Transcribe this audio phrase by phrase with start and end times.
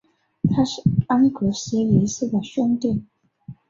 [0.49, 3.05] 他是安格斯一世的兄弟。